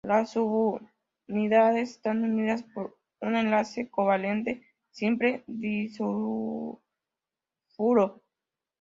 [0.03, 6.81] Las subunidades están unidas por un enlace covalente simple disulfuro.